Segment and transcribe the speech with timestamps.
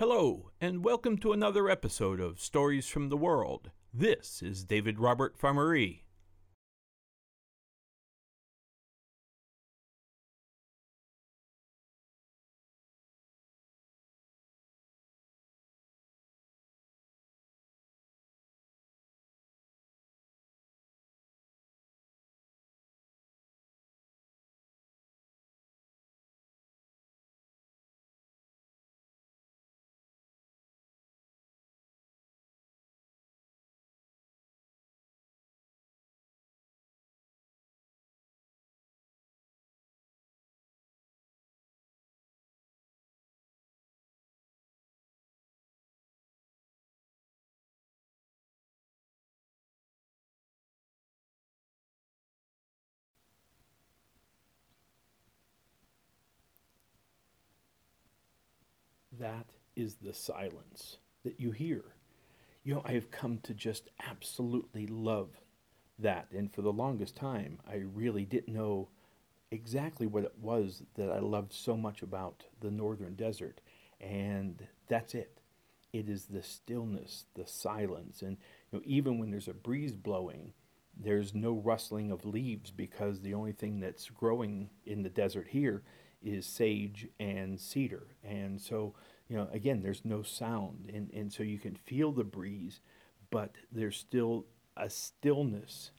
[0.00, 3.70] Hello, and welcome to another episode of Stories from the World.
[3.92, 6.04] This is David Robert Farmerie.
[59.20, 61.84] That is the silence that you hear.
[62.64, 65.28] You know, I have come to just absolutely love
[65.98, 66.26] that.
[66.32, 68.88] And for the longest time, I really didn't know
[69.50, 73.60] exactly what it was that I loved so much about the northern desert.
[74.00, 75.40] And that's it.
[75.92, 78.22] It is the stillness, the silence.
[78.22, 78.36] And
[78.70, 80.52] you know, even when there's a breeze blowing,
[80.96, 85.82] there's no rustling of leaves because the only thing that's growing in the desert here
[86.22, 88.06] is sage and cedar.
[88.24, 88.94] And so,
[89.28, 90.90] you know, again, there's no sound.
[90.92, 92.80] And, and so you can feel the breeze,
[93.30, 95.90] but there's still a stillness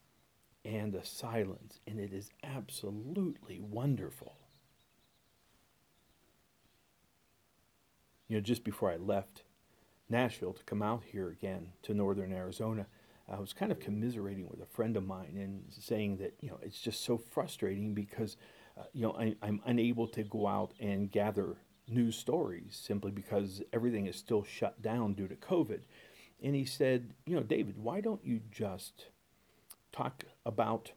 [0.64, 1.80] and a silence.
[1.88, 4.36] And it is absolutely wonderful.
[8.27, 9.44] You know, just before I left
[10.09, 12.86] Nashville to come out here again to northern Arizona,
[13.30, 16.59] I was kind of commiserating with a friend of mine and saying that, you know,
[16.61, 18.38] it's just so frustrating because
[18.77, 23.61] uh, you know, I, I'm unable to go out and gather news stories simply because
[23.73, 25.81] everything is still shut down due to COVID.
[26.44, 29.05] And he said, you know, David, why don't you just
[29.92, 30.92] talk about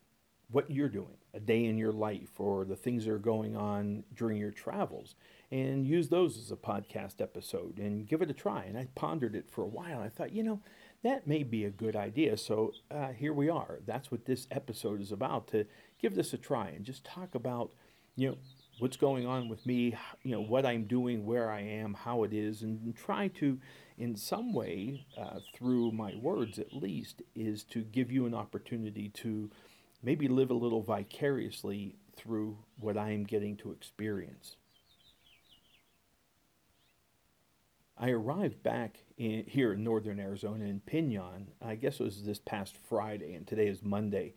[0.50, 4.04] what you're doing, a day in your life, or the things that are going on
[4.14, 5.14] during your travels,
[5.50, 8.64] and use those as a podcast episode and give it a try.
[8.64, 10.00] And I pondered it for a while.
[10.00, 10.60] I thought, you know,
[11.02, 12.36] that may be a good idea.
[12.36, 13.80] So uh, here we are.
[13.86, 15.66] That's what this episode is about to
[16.04, 17.70] give this a try and just talk about,
[18.14, 18.36] you know,
[18.78, 22.34] what's going on with me, you know, what I'm doing, where I am, how it
[22.34, 23.58] is, and try to,
[23.96, 29.08] in some way, uh, through my words at least, is to give you an opportunity
[29.14, 29.50] to
[30.02, 34.56] maybe live a little vicariously through what I am getting to experience.
[37.96, 41.48] I arrived back in, here in northern Arizona in Pinon.
[41.62, 44.34] I guess it was this past Friday, and today is Monday.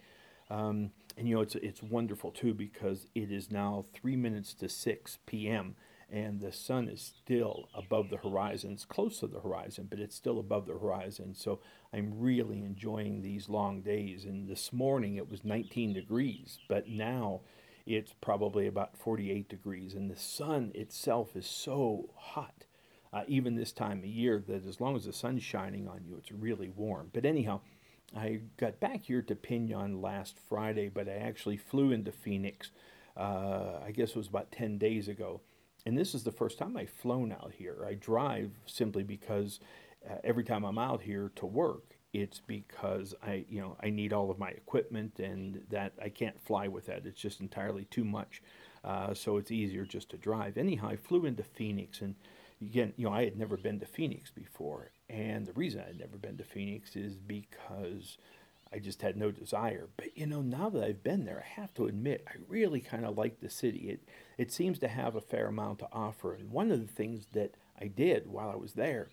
[0.49, 4.69] Um, and you know, it's it's wonderful too because it is now three minutes to
[4.69, 5.75] six p.m.
[6.09, 8.73] and the sun is still above the horizon.
[8.73, 11.33] It's close to the horizon, but it's still above the horizon.
[11.33, 11.59] So
[11.91, 14.25] I'm really enjoying these long days.
[14.25, 17.41] And this morning it was 19 degrees, but now
[17.87, 22.65] it's probably about 48 degrees, and the sun itself is so hot.
[23.13, 26.17] Uh, even this time of year, that as long as the sun's shining on you,
[26.17, 27.09] it's really warm.
[27.13, 27.61] But anyhow,
[28.15, 32.71] I got back here to Pinon last Friday, but I actually flew into Phoenix.
[33.15, 35.41] Uh, I guess it was about 10 days ago.
[35.85, 37.85] And this is the first time I've flown out here.
[37.87, 39.59] I drive simply because
[40.09, 44.13] uh, every time I'm out here to work, it's because I, you know, I need
[44.13, 47.05] all of my equipment and that I can't fly with that.
[47.05, 48.41] It's just entirely too much.
[48.83, 50.57] Uh, so it's easier just to drive.
[50.57, 52.15] Anyhow, I flew into Phoenix and
[52.61, 55.99] again, you know, I had never been to Phoenix before, and the reason I had
[55.99, 58.17] never been to Phoenix is because
[58.71, 59.87] I just had no desire.
[59.97, 63.05] But you know, now that I've been there, I have to admit I really kind
[63.05, 63.89] of like the city.
[63.89, 66.33] It it seems to have a fair amount to offer.
[66.33, 69.09] And one of the things that I did while I was there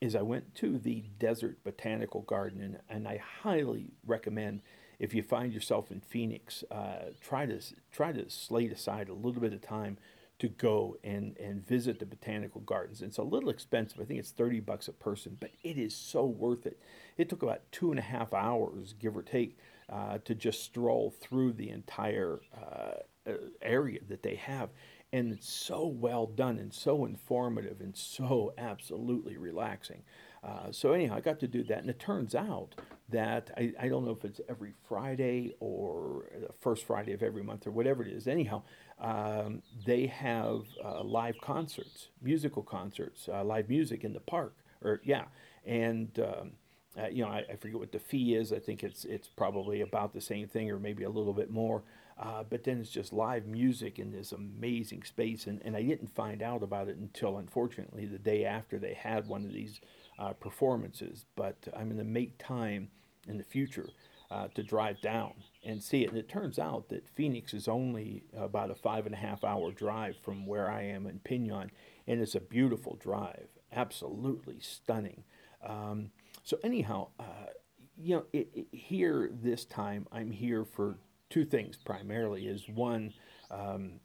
[0.00, 4.62] is I went to the Desert Botanical Garden, and, and I highly recommend
[4.98, 7.60] if you find yourself in Phoenix, uh, try to
[7.90, 9.98] try to slate aside a little bit of time
[10.42, 13.00] to go and, and visit the botanical gardens.
[13.00, 14.00] It's a little expensive.
[14.00, 16.80] I think it's 30 bucks a person, but it is so worth it.
[17.16, 19.56] It took about two and a half hours, give or take,
[19.88, 24.70] uh, to just stroll through the entire uh, uh area that they have.
[25.12, 30.02] And it's so well done and so informative and so absolutely relaxing.
[30.42, 32.74] Uh, so anyhow, I got to do that, and it turns out
[33.10, 37.44] that I, I don't know if it's every Friday or the first Friday of every
[37.44, 38.26] month or whatever it is.
[38.26, 38.62] Anyhow,
[39.02, 45.00] um, they have uh, live concerts, musical concerts, uh, live music in the park, or
[45.04, 45.24] yeah,
[45.66, 46.52] and um,
[46.96, 48.52] uh, you know I, I, forget what the fee is.
[48.52, 51.82] I think it's it's probably about the same thing, or maybe a little bit more.
[52.18, 55.46] Uh, but then it's just live music in this amazing space.
[55.46, 59.26] And, and I didn't find out about it until, unfortunately, the day after they had
[59.26, 59.80] one of these
[60.18, 61.24] uh, performances.
[61.34, 62.90] But I'm going to make time
[63.26, 63.88] in the future
[64.30, 65.32] uh, to drive down
[65.64, 66.10] and see it.
[66.10, 69.70] And it turns out that Phoenix is only about a five and a half hour
[69.72, 71.70] drive from where I am in Pinon.
[72.06, 75.24] And it's a beautiful drive, absolutely stunning.
[75.64, 76.10] Um,
[76.42, 77.50] so, anyhow, uh,
[77.96, 80.96] you know, it, it, here this time, I'm here for
[81.30, 82.46] two things primarily.
[82.46, 83.12] Is one,
[83.50, 84.00] um,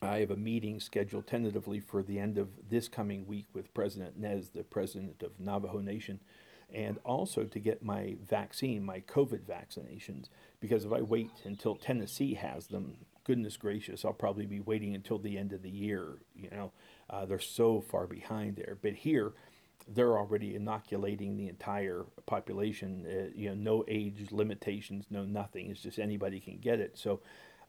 [0.00, 4.16] I have a meeting scheduled tentatively for the end of this coming week with President
[4.16, 6.20] Nez, the president of Navajo Nation,
[6.74, 10.26] and also to get my vaccine, my COVID vaccinations,
[10.60, 15.18] because if I wait until Tennessee has them, goodness gracious, I'll probably be waiting until
[15.18, 16.18] the end of the year.
[16.34, 16.72] You know,
[17.10, 18.78] uh, they're so far behind there.
[18.80, 19.32] But here,
[19.88, 23.04] they're already inoculating the entire population.
[23.06, 25.70] Uh, you know, no age limitations, no nothing.
[25.70, 26.98] It's just anybody can get it.
[26.98, 27.20] So,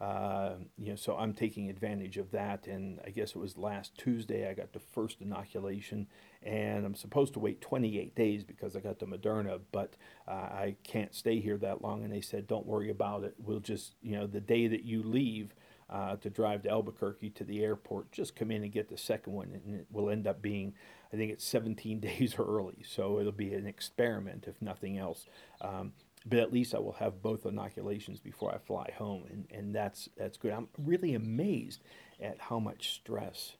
[0.04, 2.68] uh, you know, so I'm taking advantage of that.
[2.68, 6.08] And I guess it was last Tuesday I got the first inoculation,
[6.42, 9.96] and I'm supposed to wait 28 days because I got the Moderna, but
[10.28, 12.04] uh, I can't stay here that long.
[12.04, 13.36] And they said, don't worry about it.
[13.38, 15.56] We'll just, you know, the day that you leave.
[15.90, 19.34] Uh, to drive to Albuquerque to the airport, just come in and get the second
[19.34, 20.74] one, and it will end up being
[21.12, 25.28] I think it's 17 days early, so it'll be an experiment if nothing else.
[25.62, 25.92] Um,
[26.26, 30.10] but at least I will have both inoculations before I fly home, and, and that's
[30.18, 30.52] that's good.
[30.54, 31.82] I'm really amazed
[32.22, 33.54] at how much stress,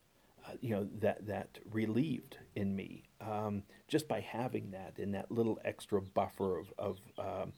[0.46, 5.32] uh, you know, that that relieved in me um, just by having that and that
[5.32, 7.54] little extra buffer of of um,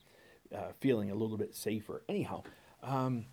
[0.55, 2.03] uh, feeling a little bit safer.
[2.09, 2.43] Anyhow,
[2.81, 3.25] um,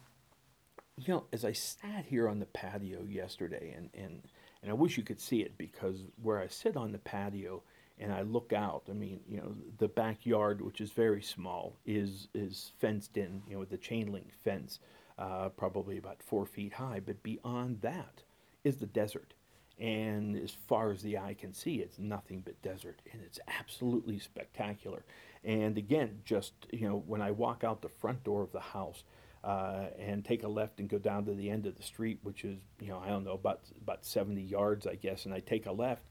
[0.98, 4.22] you know, as I sat here on the patio yesterday and and
[4.62, 7.62] and I wish you could see it because where I sit on the patio
[8.02, 12.28] and I look out, I mean, you know, the backyard, which is very small, is
[12.34, 14.80] is fenced in, you know, with a chain link fence,
[15.18, 17.00] uh, probably about four feet high.
[17.04, 18.22] But beyond that
[18.64, 19.34] is the desert,
[19.78, 24.18] and as far as the eye can see, it's nothing but desert, and it's absolutely
[24.18, 25.04] spectacular.
[25.44, 29.04] And again, just you know, when I walk out the front door of the house,
[29.44, 32.44] uh, and take a left and go down to the end of the street, which
[32.44, 35.66] is, you know, I don't know, about, about 70 yards, I guess, and I take
[35.66, 36.04] a left,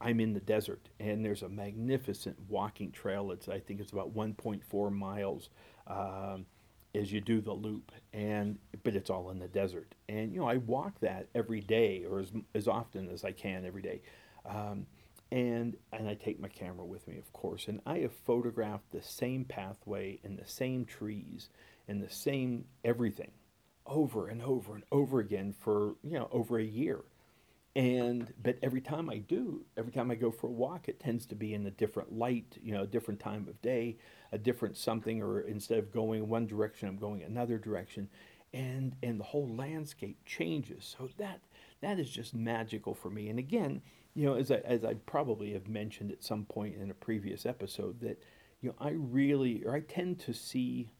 [0.00, 0.88] I'm in the desert.
[0.98, 3.32] And there's a magnificent walking trail.
[3.32, 5.50] It's, I think it's about 1.4 miles
[5.86, 6.46] um,
[6.94, 7.92] as you do the loop.
[8.12, 9.94] And, but it's all in the desert.
[10.08, 13.64] And, you know, I walk that every day or as, as often as I can
[13.64, 14.02] every day.
[14.46, 14.86] Um,
[15.32, 19.02] and and I take my camera with me, of course, and I have photographed the
[19.02, 21.48] same pathway and the same trees
[21.86, 23.30] and the same everything
[23.86, 27.00] over and over and over again for you know over a year
[27.76, 31.24] and but every time i do every time i go for a walk it tends
[31.24, 33.96] to be in a different light you know a different time of day
[34.32, 38.08] a different something or instead of going one direction i'm going another direction.
[38.52, 40.96] And and the whole landscape changes.
[40.98, 41.40] So that
[41.82, 43.28] that is just magical for me.
[43.28, 43.82] And again
[44.14, 47.46] you know as i as i probably have mentioned at some point in a previous
[47.46, 48.20] episode that
[48.60, 50.90] you know i really or i tend to see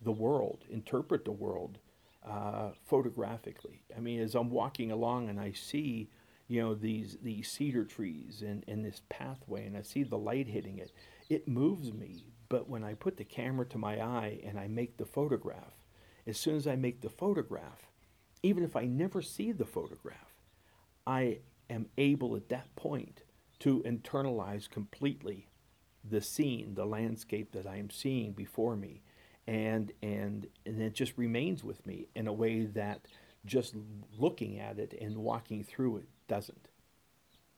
[0.00, 1.78] the world, interpret the world
[2.26, 3.82] uh, photographically.
[3.96, 6.08] I mean, as I'm walking along and I see,
[6.46, 10.48] you know, these these cedar trees and, and this pathway, and I see the light
[10.48, 10.92] hitting it,
[11.28, 12.24] it moves me.
[12.48, 15.74] But when I put the camera to my eye and I make the photograph,
[16.26, 17.90] as soon as I make the photograph,
[18.42, 20.32] even if I never see the photograph,
[21.06, 21.38] I
[21.68, 23.22] am able at that point
[23.60, 25.48] to internalize completely
[26.08, 29.02] the scene, the landscape that I am seeing before me
[29.48, 33.00] and and and it just remains with me in a way that
[33.46, 33.74] just
[34.18, 36.68] looking at it and walking through it doesn't.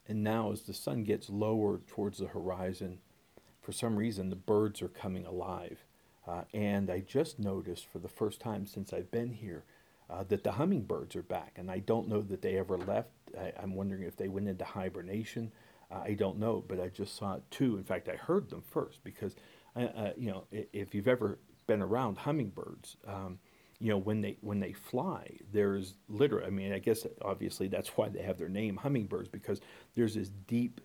[0.07, 2.99] And now, as the sun gets lower towards the horizon,
[3.61, 5.85] for some reason the birds are coming alive.
[6.27, 9.65] Uh, and I just noticed for the first time since I've been here
[10.09, 11.55] uh, that the hummingbirds are back.
[11.57, 13.11] And I don't know that they ever left.
[13.37, 15.51] I, am wondering if they went into hibernation.
[15.91, 17.77] Uh, I don't know, but I just saw it too.
[17.77, 19.35] In fact, I heard them first because,
[19.75, 21.39] uh, uh, you know, if you've ever
[21.71, 22.97] been around hummingbirds.
[23.07, 23.39] Um,
[23.79, 26.47] you know, when they when they fly, there's literally.
[26.49, 29.61] I mean, I guess obviously that's why they have their name, hummingbirds, because
[29.95, 30.81] there's this deep,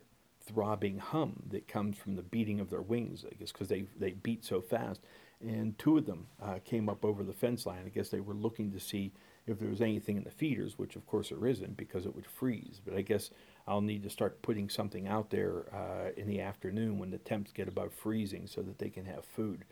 [0.45, 3.25] throbbing hum that comes from the beating of their wings.
[3.25, 5.01] I guess because they they beat so fast.
[5.41, 7.83] And two of them uh, came up over the fence line.
[7.85, 9.11] I guess they were looking to see
[9.47, 12.27] if there was anything in the feeders, which of course there isn't because it would
[12.27, 12.79] freeze.
[12.85, 13.31] But I guess
[13.67, 17.51] I'll need to start putting something out there uh, in the afternoon when the temps
[17.51, 19.65] get above freezing so that they can have food.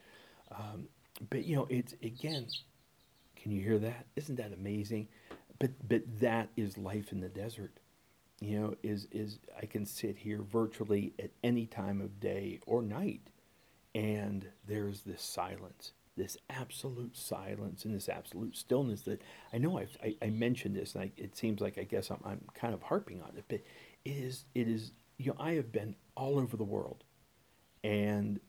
[0.51, 0.87] Um,
[1.29, 2.47] but you know, it's again,
[3.35, 4.05] can you hear that?
[4.15, 5.07] Isn't that amazing?
[5.59, 7.79] But but that is life in the desert.
[8.39, 12.81] You know, is is I can sit here virtually at any time of day or
[12.81, 13.29] night,
[13.95, 19.97] and there's this silence, this absolute silence and this absolute stillness that I know I've,
[20.03, 22.81] i I, mentioned this and I, it seems like I guess I'm, I'm kind of
[22.81, 23.61] harping on it, but
[24.05, 27.03] it is, it is, you know, I have been all over the world
[27.83, 28.39] and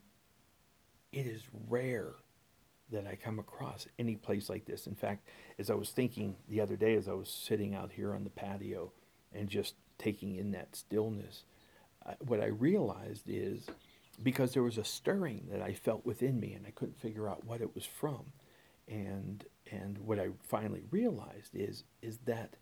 [1.12, 2.14] it is rare
[2.94, 4.86] that I come across any place like this.
[4.86, 8.14] In fact, as I was thinking the other day, as I was sitting out here
[8.14, 8.92] on the patio
[9.32, 11.44] and just taking in that stillness,
[12.06, 13.66] uh, what I realized is
[14.22, 17.44] because there was a stirring that I felt within me and I couldn't figure out
[17.44, 18.32] what it was from.
[18.88, 22.56] And and what I finally realized is is that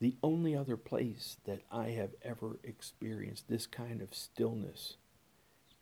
[0.00, 4.96] the only other place that I have ever experienced this kind of stillness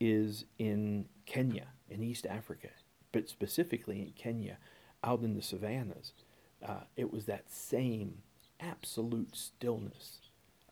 [0.01, 2.69] is in Kenya, in East Africa,
[3.13, 4.59] but specifically in Kenya,
[5.05, 6.13] out in the savannas.
[6.67, 8.23] Uh, it was that same
[8.61, 10.19] absolute stillness.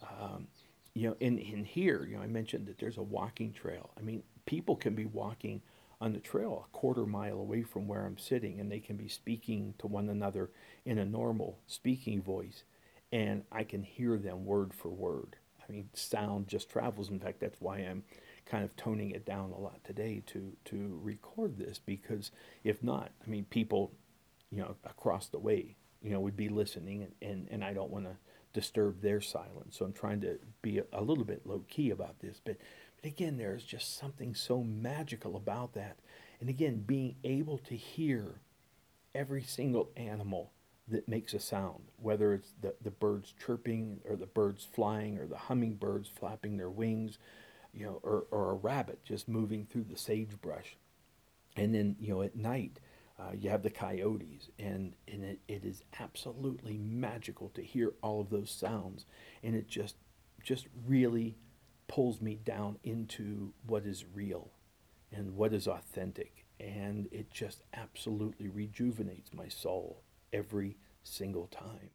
[0.03, 0.47] Um,
[0.95, 3.91] you know, in, in here, you know, I mentioned that there's a walking trail.
[3.99, 5.63] I mean, people can be walking
[6.01, 9.09] on the trail a quarter mile away from where I'm sitting, and they can be
[9.09, 10.51] speaking to one another
[10.85, 12.65] in a normal speaking voice,
[13.13, 15.37] and I can hear them word for word.
[15.69, 17.11] I mean, sound just travels.
[17.11, 18.03] In fact, that's why I'm
[18.51, 22.31] kind of toning it down a lot today to to record this because
[22.65, 23.93] if not, I mean, people,
[24.51, 27.91] you know, across the way, you know, would be listening, and and, and I don't
[27.91, 28.17] want to
[28.53, 29.77] disturb their silence.
[29.79, 32.57] So I'm trying to be a, a little bit low key about this, but
[33.01, 35.99] but again, there's just something so magical about that.
[36.41, 38.41] And again, being able to hear
[39.15, 40.53] every single animal
[40.89, 45.27] that makes a sound, whether it's the, the birds chirping or the birds flying or
[45.27, 47.19] the hummingbirds flapping their wings,
[47.73, 50.77] you know, or, or a rabbit just moving through the sagebrush.
[51.57, 52.81] And then, you know, at night,
[53.19, 58.21] uh, you have the coyotes, and, and it, it is absolutely magical to hear all
[58.21, 59.05] of those sounds.
[59.43, 59.97] And it just,
[60.43, 61.37] just really
[61.87, 64.51] pulls me down into what is real
[65.13, 66.47] and what is authentic.
[66.59, 71.91] And it just absolutely rejuvenates my soul every single time.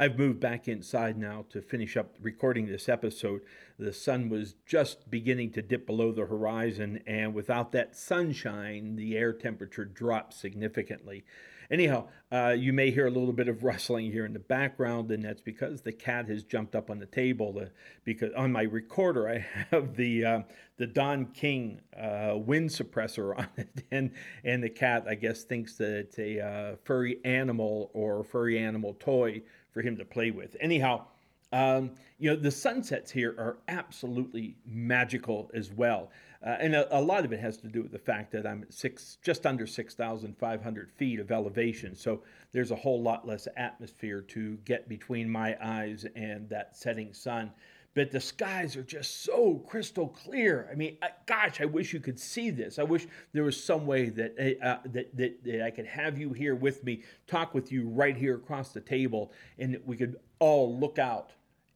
[0.00, 3.42] I've moved back inside now to finish up recording this episode.
[3.78, 9.18] The sun was just beginning to dip below the horizon, and without that sunshine, the
[9.18, 11.24] air temperature dropped significantly.
[11.70, 15.22] Anyhow, uh, you may hear a little bit of rustling here in the background, and
[15.22, 17.60] that's because the cat has jumped up on the table.
[17.60, 17.66] Uh,
[18.02, 20.42] because on my recorder, I have the uh,
[20.78, 24.12] the Don King uh, wind suppressor on it, and
[24.44, 28.96] and the cat, I guess, thinks that it's a uh, furry animal or furry animal
[28.98, 30.56] toy for him to play with.
[30.60, 31.04] Anyhow.
[31.52, 36.10] Um, you know, the sunsets here are absolutely magical as well.
[36.46, 38.64] Uh, and a, a, lot of it has to do with the fact that I'm
[38.70, 41.94] six, just under 6,500 feet of elevation.
[41.94, 42.22] So
[42.52, 47.50] there's a whole lot less atmosphere to get between my eyes and that setting sun.
[47.94, 50.68] But the skies are just so crystal clear.
[50.70, 52.78] I mean, I, gosh, I wish you could see this.
[52.78, 56.16] I wish there was some way that, eh, uh, that, that, that I could have
[56.16, 60.16] you here with me, talk with you right here across the table, and we could
[60.38, 61.32] all look out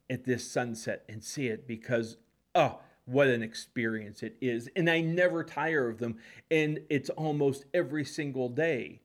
[0.09, 2.15] at this sunset and see it because,
[2.53, 4.69] oh, what an experience it is.
[4.75, 6.17] And I never tire of them.
[6.49, 9.01] And it's almost every single day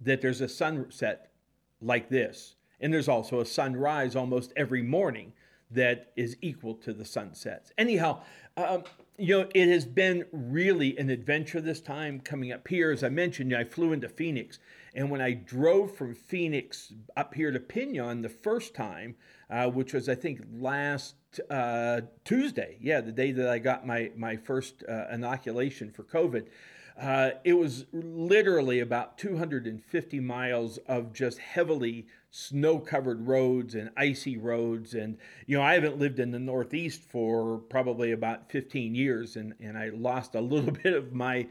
[0.00, 1.30] that there's a sunset
[1.80, 2.56] like this.
[2.80, 5.32] And there's also a sunrise almost every morning
[5.70, 7.72] that is equal to the sunsets.
[7.76, 8.22] Anyhow,
[8.56, 8.84] um,
[9.18, 12.92] you know, it has been really an adventure this time coming up here.
[12.92, 14.60] As I mentioned, I flew into Phoenix.
[14.94, 19.16] And when I drove from Phoenix up here to Pinon the first time,
[19.50, 21.16] uh, which was, I think, last
[21.50, 26.46] uh, Tuesday, yeah, the day that I got my, my first uh, inoculation for COVID,
[27.00, 34.36] uh, it was literally about 250 miles of just heavily snow covered roads and icy
[34.36, 34.94] roads.
[34.94, 39.54] And, you know, I haven't lived in the Northeast for probably about 15 years, and,
[39.60, 41.46] and I lost a little bit of my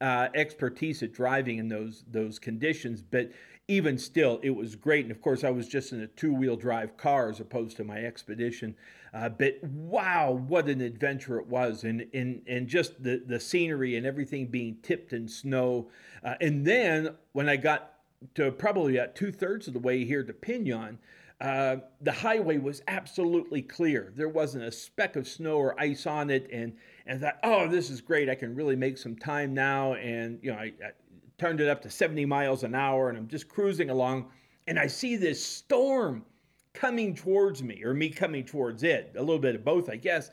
[0.00, 3.02] uh, expertise at driving in those, those conditions.
[3.02, 3.32] But
[3.68, 5.04] even still, it was great.
[5.04, 7.84] And of course, I was just in a two wheel drive car as opposed to
[7.84, 8.76] my expedition.
[9.14, 11.84] Uh, but wow, what an adventure it was.
[11.84, 15.90] And, and, and just the, the scenery and everything being tipped in snow.
[16.24, 17.92] Uh, and then when I got
[18.34, 20.98] to probably about two thirds of the way here to Pinon,
[21.42, 24.12] uh, the highway was absolutely clear.
[24.14, 26.72] There wasn't a speck of snow or ice on it, and
[27.04, 28.30] and I thought, oh, this is great.
[28.30, 29.94] I can really make some time now.
[29.94, 30.92] And you know, I, I
[31.38, 34.26] turned it up to 70 miles an hour, and I'm just cruising along,
[34.68, 36.24] and I see this storm
[36.74, 40.30] coming towards me, or me coming towards it, a little bit of both, I guess.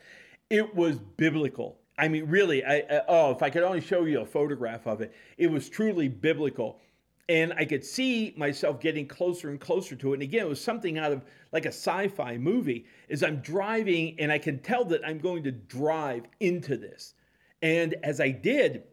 [0.50, 1.78] It was biblical.
[1.98, 5.02] I mean, really, I, I, oh, if I could only show you a photograph of
[5.02, 6.80] it, it was truly biblical.
[7.28, 10.16] And I could see myself getting closer and closer to it.
[10.16, 12.86] And again, it was something out of like a sci fi movie.
[13.10, 17.14] As I'm driving, and I can tell that I'm going to drive into this.
[17.62, 18.84] And as I did,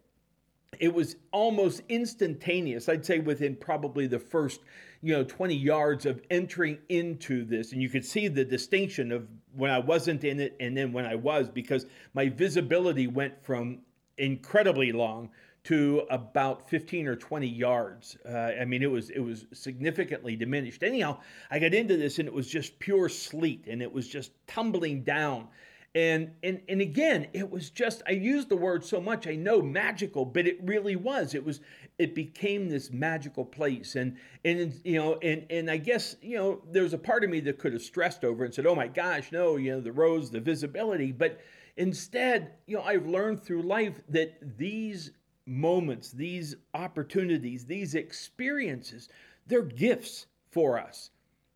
[0.78, 2.88] it was almost instantaneous.
[2.88, 4.60] I'd say within probably the first,
[5.02, 7.72] you know, 20 yards of entering into this.
[7.72, 11.06] And you could see the distinction of when I wasn't in it and then when
[11.06, 13.80] I was, because my visibility went from
[14.18, 15.30] incredibly long
[15.64, 18.16] to about 15 or 20 yards.
[18.24, 20.84] Uh, I mean, it was it was significantly diminished.
[20.84, 21.18] Anyhow,
[21.50, 25.02] I got into this and it was just pure sleet and it was just tumbling
[25.02, 25.48] down.
[25.96, 29.62] And, and and again, it was just I used the word so much I know
[29.62, 31.34] magical, but it really was.
[31.34, 31.60] It was
[31.98, 36.60] it became this magical place, and and you know, and and I guess you know,
[36.70, 39.32] there's a part of me that could have stressed over and said, "Oh my gosh,
[39.32, 41.40] no, you know, the roads, the visibility," but
[41.78, 45.12] instead, you know, I've learned through life that these
[45.46, 49.08] moments, these opportunities, these experiences,
[49.46, 51.08] they're gifts for us.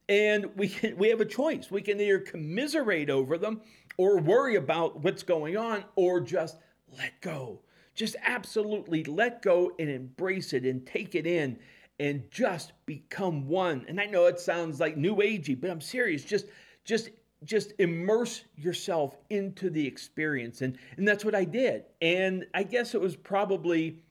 [0.08, 1.70] And we can we have a choice.
[1.70, 3.60] We can either commiserate over them
[4.00, 6.56] or worry about what's going on or just
[6.96, 7.60] let go.
[7.94, 11.58] Just absolutely let go and embrace it and take it in
[11.98, 13.84] and just become one.
[13.88, 16.24] And I know it sounds like new agey, but I'm serious.
[16.24, 16.46] Just
[16.82, 17.10] just
[17.44, 22.94] just immerse yourself into the experience and and that's what I did and I guess
[22.94, 24.02] it was probably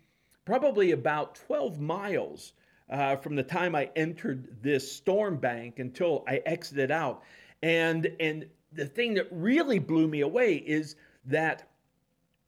[0.46, 2.54] probably about 12 miles
[2.90, 7.24] uh, from the time I entered this storm bank until I exited out
[7.62, 11.70] and and the thing that really blew me away is that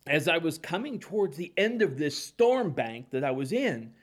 [0.07, 3.93] as I was coming towards the end of this storm bank that I was in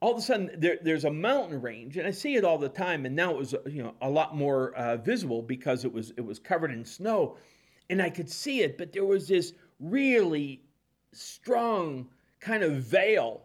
[0.00, 2.68] all of a sudden there, there's a mountain range and i see it all the
[2.68, 6.12] time and now it was you know a lot more uh, visible because it was
[6.16, 7.36] it was covered in snow
[7.90, 10.62] and i could see it but there was this really
[11.12, 12.06] strong
[12.40, 13.42] kind of veil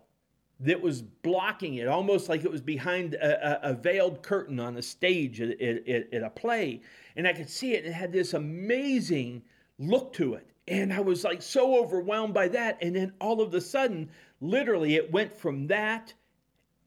[0.61, 4.77] that was blocking it almost like it was behind a, a, a veiled curtain on
[4.77, 6.81] a stage at, at, at a play
[7.15, 9.41] and i could see it and it had this amazing
[9.79, 13.53] look to it and i was like so overwhelmed by that and then all of
[13.53, 16.13] a sudden literally it went from that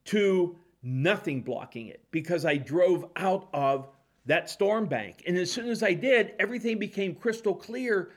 [0.04, 3.88] to nothing blocking it because I drove out of
[4.26, 5.22] that storm bank.
[5.26, 8.10] And as soon as I did, everything became crystal clear.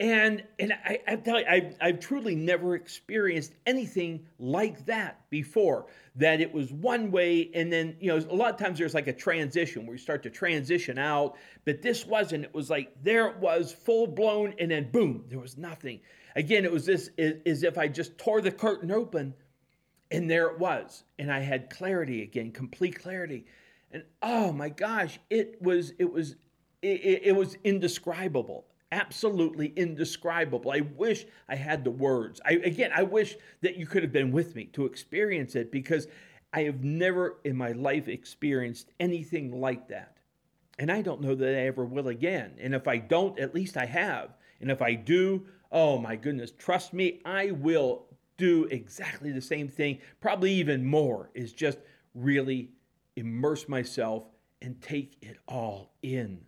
[0.00, 5.86] And and I, I tell you, I've, I've truly never experienced anything like that before.
[6.14, 9.08] That it was one way, and then you know, a lot of times there's like
[9.08, 12.44] a transition where you start to transition out, but this wasn't.
[12.44, 16.00] It was like there it was, full blown, and then boom, there was nothing.
[16.36, 19.34] Again, it was this as if I just tore the curtain open
[20.10, 21.04] and there it was.
[21.18, 23.46] And I had clarity again, complete clarity.
[23.90, 26.36] And oh my gosh, it was, it was,
[26.82, 30.70] it, it was indescribable absolutely indescribable.
[30.70, 32.40] I wish I had the words.
[32.44, 36.06] I again, I wish that you could have been with me to experience it because
[36.52, 40.16] I have never in my life experienced anything like that.
[40.78, 42.52] And I don't know that I ever will again.
[42.60, 44.36] And if I don't, at least I have.
[44.60, 49.68] And if I do, oh my goodness, trust me, I will do exactly the same
[49.68, 51.78] thing, probably even more, is just
[52.14, 52.70] really
[53.16, 54.24] immerse myself
[54.62, 56.40] and take it all in.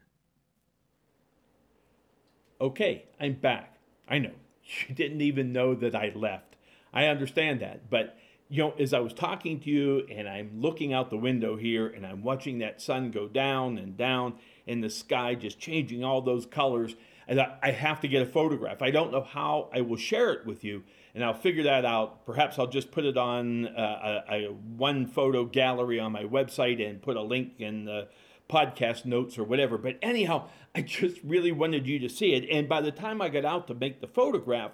[2.61, 3.77] Okay, I'm back.
[4.09, 4.33] I know.
[4.89, 6.55] You didn't even know that I left.
[6.93, 7.91] I understand that.
[7.91, 8.17] But,
[8.49, 11.89] you know, as I was talking to you and I'm looking out the window here
[11.89, 14.35] and I'm watching that sun go down and down
[14.69, 16.95] and the sky, just changing all those colors,
[17.27, 18.81] and I have to get a photograph.
[18.81, 22.25] I don't know how I will share it with you and I'll figure that out.
[22.27, 26.87] Perhaps I'll just put it on uh, a, a, one photo gallery on my website
[26.89, 28.09] and put a link in the
[28.51, 29.79] podcast notes or whatever.
[29.79, 32.49] But anyhow, I just really wanted you to see it.
[32.51, 34.73] And by the time I got out to make the photograph,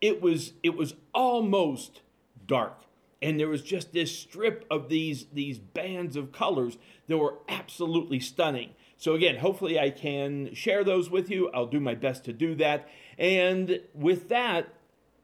[0.00, 2.02] it was it was almost
[2.46, 2.82] dark.
[3.20, 8.20] And there was just this strip of these these bands of colors that were absolutely
[8.20, 8.70] stunning.
[8.96, 11.50] So again, hopefully I can share those with you.
[11.54, 12.88] I'll do my best to do that.
[13.16, 14.74] And with that,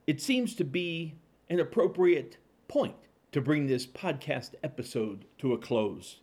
[0.06, 1.14] it seems to be
[1.48, 2.36] an appropriate
[2.68, 2.94] point
[3.32, 6.20] to bring this podcast episode to a close.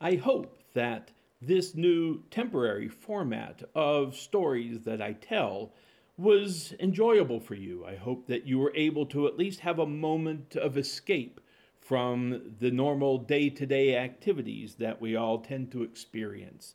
[0.00, 1.10] I hope that
[1.40, 5.72] this new temporary format of stories that I tell
[6.16, 7.84] was enjoyable for you.
[7.84, 11.40] I hope that you were able to at least have a moment of escape
[11.80, 16.74] from the normal day to day activities that we all tend to experience.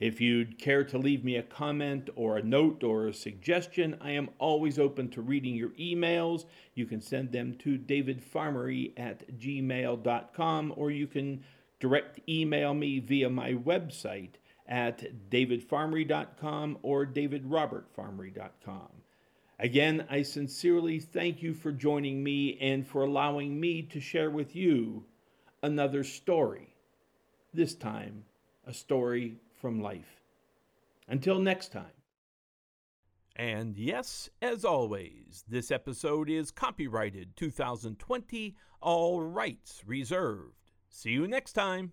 [0.00, 4.12] If you'd care to leave me a comment or a note or a suggestion, I
[4.12, 6.44] am always open to reading your emails.
[6.74, 11.44] You can send them to davidfarmerie at gmail.com or you can
[11.80, 14.34] direct email me via my website
[14.66, 18.88] at davidfarmerie.com or davidrobertfarmerie.com.
[19.60, 24.54] Again, I sincerely thank you for joining me and for allowing me to share with
[24.54, 25.04] you
[25.62, 26.74] another story.
[27.52, 28.24] This time,
[28.66, 30.20] a story from life.
[31.08, 31.86] Until next time.
[33.34, 40.57] And yes, as always, this episode is copyrighted 2020, all rights reserved.
[40.90, 41.92] See you next time.